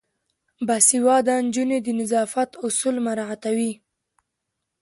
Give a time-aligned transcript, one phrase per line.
[0.67, 3.73] باسواده نجونې د نظافت اصول مراعاتوي.